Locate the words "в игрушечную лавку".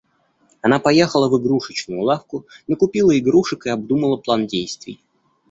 1.29-2.47